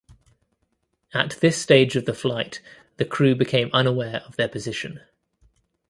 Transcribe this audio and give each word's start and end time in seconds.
At 1.13 1.37
this 1.41 1.61
stage 1.61 1.95
of 1.95 2.05
the 2.05 2.15
flight 2.15 2.59
the 2.97 3.05
crew 3.05 3.35
became 3.35 3.69
unaware 3.71 4.23
of 4.25 4.35
their 4.35 4.49
position. 4.49 5.01